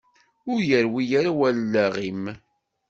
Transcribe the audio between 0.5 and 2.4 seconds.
Ur yerwi ara wallaɣ-im?